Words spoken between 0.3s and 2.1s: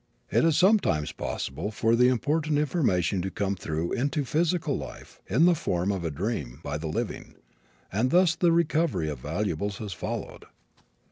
It is sometimes possible for the